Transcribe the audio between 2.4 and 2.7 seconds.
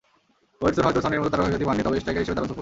সফল।